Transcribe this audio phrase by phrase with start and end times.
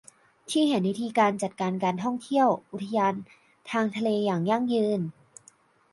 [0.49, 3.15] ที่เห็นวิธีการจัดการการท่องเที่ยวอุทยาน
[3.71, 5.01] ทางทะเลอย่างยั่งยืน